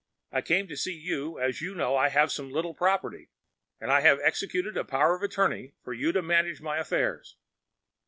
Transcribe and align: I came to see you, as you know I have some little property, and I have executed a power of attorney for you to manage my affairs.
I 0.31 0.41
came 0.41 0.67
to 0.67 0.75
see 0.75 0.95
you, 0.95 1.37
as 1.39 1.61
you 1.61 1.75
know 1.75 1.95
I 1.95 2.09
have 2.09 2.31
some 2.31 2.49
little 2.49 2.73
property, 2.73 3.29
and 3.79 3.91
I 3.91 4.01
have 4.01 4.17
executed 4.19 4.75
a 4.75 4.83
power 4.83 5.15
of 5.15 5.21
attorney 5.21 5.75
for 5.83 5.93
you 5.93 6.11
to 6.11 6.23
manage 6.23 6.59
my 6.59 6.77
affairs. 6.79 7.35